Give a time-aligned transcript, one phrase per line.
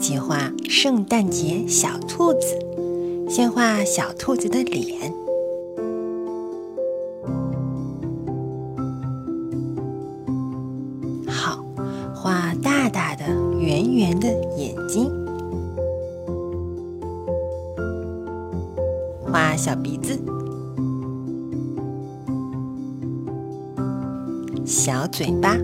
[0.00, 2.58] 起画圣诞节小兔子。
[3.28, 5.12] 先画小兔子的脸，
[11.28, 11.64] 好，
[12.12, 13.24] 画大大的、
[13.60, 14.26] 圆圆的
[14.56, 15.08] 眼睛，
[19.30, 20.18] 画小鼻子，
[24.64, 25.56] 小嘴巴，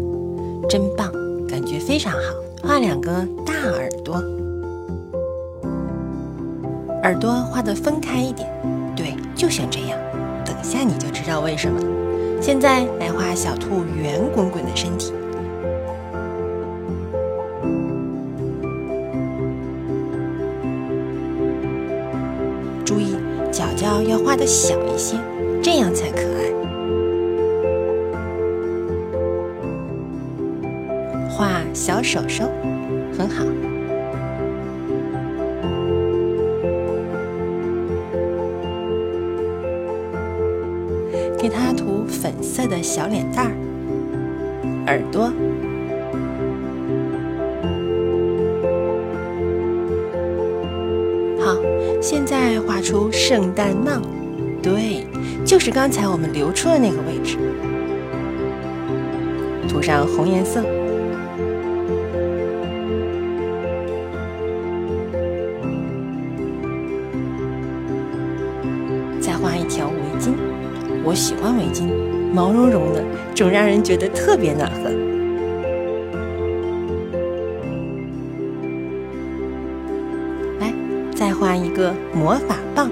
[0.69, 1.11] 真棒，
[1.49, 2.46] 感觉非常好。
[2.67, 4.17] 画两个大耳朵。
[7.05, 8.51] 耳朵画的分开一点，
[8.97, 9.97] 对，就像这样。
[10.45, 11.81] 等下你就知道为什么。
[12.41, 15.13] 现在来画小兔圆滚滚的身体，
[22.85, 23.17] 注意
[23.53, 25.17] 角角要画的小一些，
[25.63, 26.46] 这样才可爱。
[31.29, 32.51] 画小手手，
[33.17, 33.45] 很好。
[41.39, 43.53] 给它涂粉色的小脸蛋儿、
[44.87, 45.31] 耳朵。
[51.39, 51.57] 好，
[52.01, 54.01] 现在画出圣诞帽，
[54.61, 55.07] 对，
[55.45, 57.37] 就是刚才我们留出的那个位置。
[59.69, 60.65] 涂上红颜色，
[69.37, 70.33] 画一条围巾。
[71.05, 71.87] 我喜欢围巾，
[72.33, 73.05] 毛茸茸的，
[73.35, 74.91] 总让人觉得特别暖和。
[80.59, 80.73] 来，
[81.15, 82.91] 再画一个魔法棒。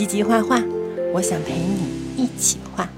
[0.00, 0.58] 吉吉画画。
[1.12, 2.88] 我想陪你一起画。